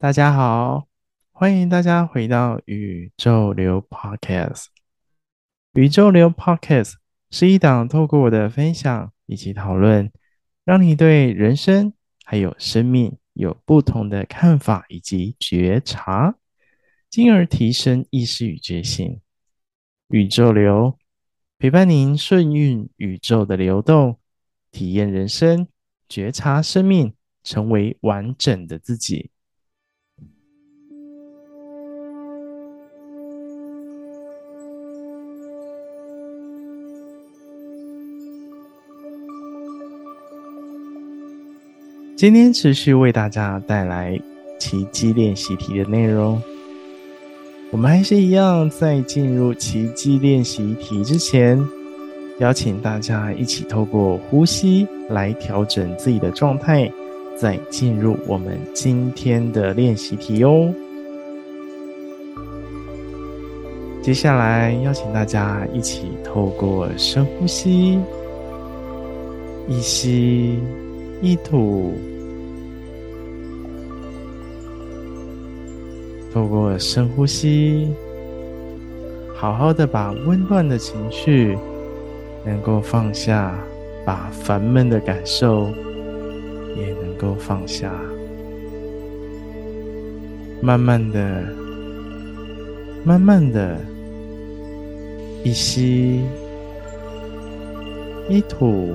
[0.00, 0.88] 大家好，
[1.30, 4.68] 欢迎大家回到宇宙流 Podcast。
[5.74, 6.94] 宇宙流 Podcast
[7.30, 10.10] 是一档透过我的分享以及讨论，
[10.64, 11.92] 让你对人生
[12.24, 16.34] 还有生命有不同的看法以及觉察，
[17.10, 19.20] 进而提升意识与觉醒。
[20.08, 20.96] 宇宙流
[21.58, 24.18] 陪伴您顺应宇宙的流动，
[24.70, 25.68] 体验人生，
[26.08, 29.30] 觉察生命，成为完整的自己。
[42.20, 44.20] 今天持续为大家带来
[44.58, 46.38] 奇迹练习题的内容。
[47.70, 51.58] 我们还是一样，在进入奇迹练习题之前，
[52.38, 56.92] 邀请大家一起透过呼吸来调整自己的状态，
[57.38, 60.70] 再进入我们今天的练习题哦。
[64.02, 67.98] 接下来邀请大家一起透过深呼吸，
[69.66, 70.58] 一吸
[71.20, 71.94] 一吐。
[76.32, 77.88] 透过深呼吸，
[79.34, 81.58] 好好的把温暖的情绪
[82.44, 83.58] 能够放下，
[84.04, 85.70] 把烦闷的感受
[86.76, 87.92] 也能够放下。
[90.62, 91.44] 慢慢的、
[93.02, 93.76] 慢慢的，
[95.42, 96.20] 一吸
[98.28, 98.90] 一吐，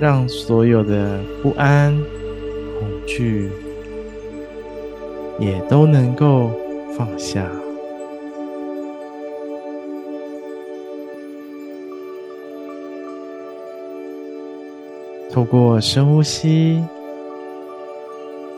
[0.00, 1.96] 让所有的不安、
[2.78, 3.50] 恐惧。
[5.40, 6.50] 也都能够
[6.94, 7.50] 放下。
[15.32, 16.78] 透过深呼吸，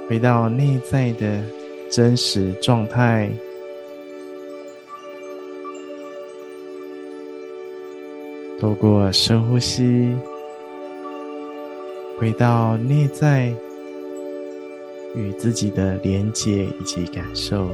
[0.09, 1.41] 回到内在的
[1.89, 3.31] 真实状态。
[8.59, 10.17] 透过深呼吸，
[12.23, 13.53] 回到内在。
[15.17, 17.69] 与自己的连结以及感受，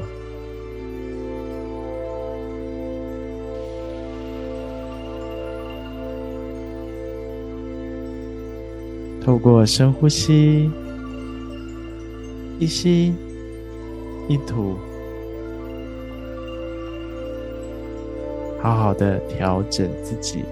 [9.22, 10.68] 透过深呼吸，
[12.58, 13.14] 一吸
[14.28, 14.76] 一吐，
[18.60, 20.42] 好好的调整自己。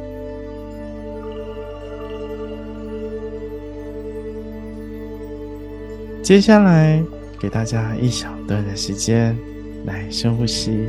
[6.27, 7.01] 接下来，
[7.39, 9.39] 给大家一小段的时间
[9.85, 10.89] 来深呼吸。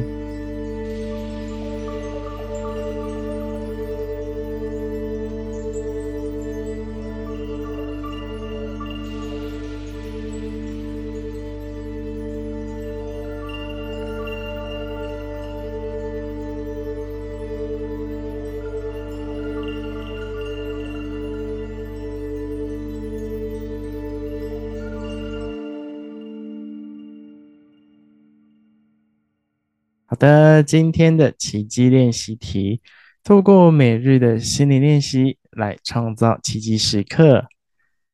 [30.09, 32.79] 好的，今天的奇迹练习题，
[33.25, 37.45] 透过每日的心理练习来创造奇迹时刻。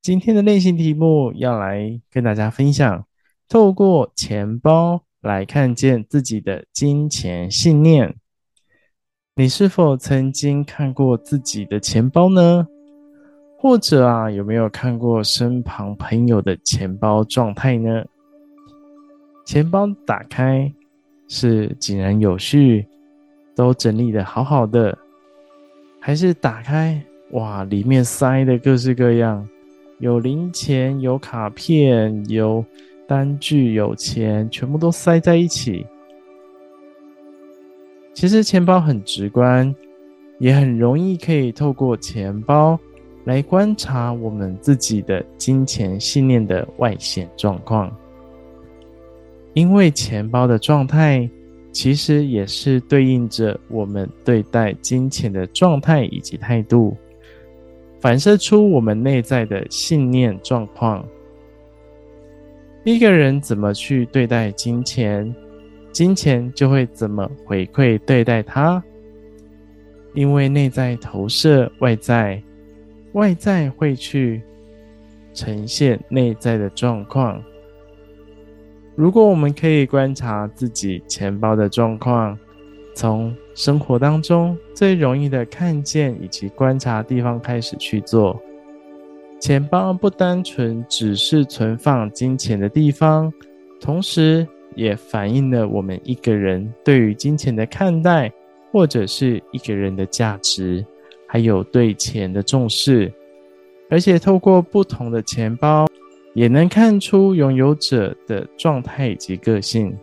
[0.02, 3.06] 今天的练习题目要来跟大家分享，
[3.48, 8.16] 透过钱包来看见自己的金钱信念。
[9.36, 12.68] 你是否曾经看过自己的钱包呢？
[13.60, 18.04] 或者啊，有没有看过身旁朋友的钱包状态呢？
[19.46, 20.74] 钱包打开。
[21.28, 22.86] 是井然有序，
[23.56, 24.98] 都整理的好好的，
[26.00, 27.02] 还是打开
[27.32, 29.48] 哇，里面塞的各式各样，
[30.00, 32.64] 有零钱，有卡片，有
[33.08, 35.86] 单据，有钱，全部都塞在一起。
[38.14, 39.74] 其实钱包很直观，
[40.40, 42.80] 也很容易可以透过钱包
[43.26, 47.92] 来观察我们自己的金钱信念的外显状况。
[49.54, 51.30] 因为钱包的状态，
[51.72, 56.96] 其实也是对应着我们对待金钱的状态以及态度，
[58.00, 61.06] 反射出我们内在的信念状况。
[62.84, 65.34] 一个人怎么去对待金钱，
[65.92, 68.84] 金钱就会怎么回馈对待他。
[70.14, 72.42] 因为内在投射外在，
[73.14, 74.44] 外在会去
[75.34, 77.42] 呈现内在的状况。
[78.96, 82.38] 如果我们可以观察自己钱包的状况，
[82.96, 88.40] 从生活当中最容易的看见以及观察地方开始去做，
[89.40, 93.34] 钱包不单纯只是存放金钱的地方，
[93.82, 98.32] 同时也反映了我们一个人对于金钱的看待，
[98.72, 100.86] 或者是一个人的价值，
[101.28, 103.12] 还有对钱的重视。
[103.90, 105.88] 而且透过不同的钱包，
[106.34, 109.96] 也能看出拥有者的状态及个性。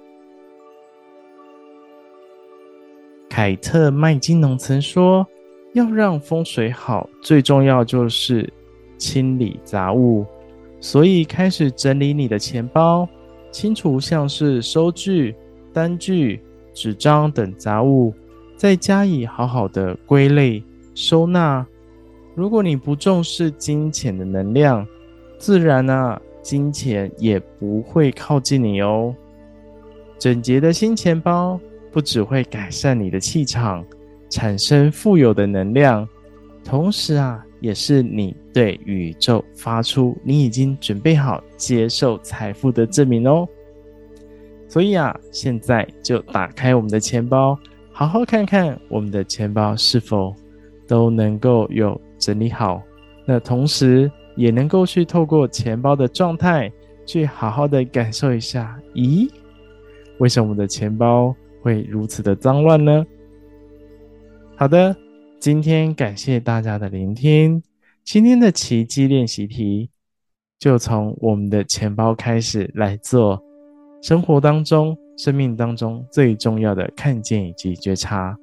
[3.28, 5.26] 凯特麦金农曾说
[5.74, 8.52] ：“要让风水好，最重要就是
[8.98, 10.26] 清理杂物。
[10.80, 13.08] 所以，开始整理你的钱包，
[13.52, 15.34] 清除像是收据、
[15.72, 16.40] 单据、
[16.72, 18.12] 纸张等杂物，
[18.56, 20.62] 再加以好好的归类
[20.94, 21.66] 收纳。
[22.34, 24.86] 如果你不重视金钱的能量，
[25.40, 29.12] 自然啊，金钱也不会靠近你哦。
[30.20, 31.58] 整洁的新钱包。”
[31.92, 33.84] 不只会改善你的气场，
[34.28, 36.08] 产生富有的能量，
[36.62, 43.44] 同时啊，也是你对宇宙发出你已经准备好接受财富的证明哦。
[44.68, 47.58] 所以啊，现在就打开我们的钱包，
[47.90, 50.32] 好好看看我们的钱包是否
[50.86, 52.80] 都能够有整理好。
[53.26, 54.08] 那同时
[54.40, 56.72] 也能够去透过钱包的状态，
[57.04, 59.30] 去好好的感受一下，咦，
[60.18, 63.04] 为什么我们的钱包会如此的脏乱呢？
[64.56, 64.96] 好的，
[65.38, 67.62] 今天感谢大家的聆听。
[68.02, 69.90] 今天的奇迹练习题
[70.58, 73.38] 就从我们的钱包开始来做，
[74.00, 78.34] 生活当中、生命当中最重要的看见以及觉察。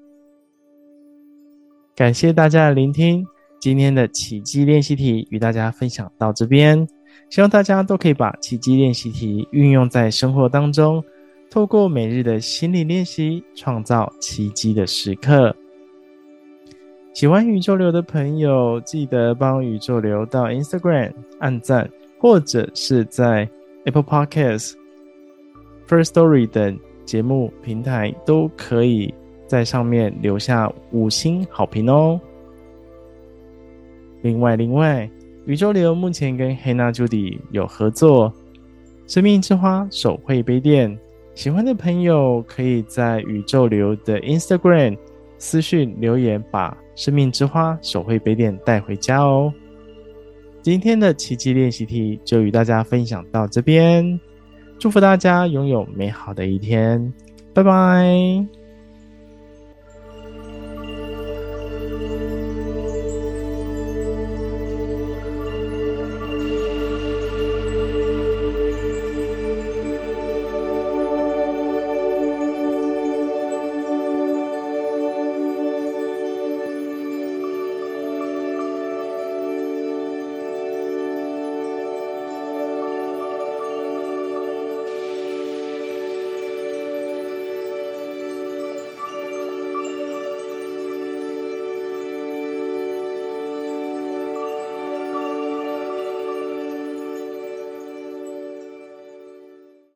[1.96, 3.26] 感谢大家的聆听，
[3.60, 6.88] 今天的奇迹练习题与大家分享到这边，
[7.30, 11.04] 希望大家都可以把奇迹练习题运用在生活当中。
[11.50, 15.56] 透过每日的心理练习，创造奇迹的时刻。
[17.14, 21.90] 喜欢宇宙流的朋友，记得帮宇宙流到 Instagram 按赞，
[22.20, 23.50] 或者是在
[23.86, 24.74] Apple Podcasts、
[25.88, 29.12] First Story 等节目平台，都可以
[29.48, 32.20] 在上面留下五星好评哦。
[34.28, 35.10] 另外，另外，
[35.46, 38.34] 宇宙流目前跟黑娜朱迪有合作，
[39.08, 41.00] 生命之花手绘杯垫。
[41.34, 44.98] 喜欢的朋友可以在宇宙流的 Instagram
[45.38, 49.54] 私讯留言，把生命之花手绘杯垫带回家哦。
[50.62, 54.20] 今天的奇迹练习题就与大家分享到这边，
[54.78, 57.14] 祝福大家拥有美好的一天，
[57.54, 58.57] 拜拜。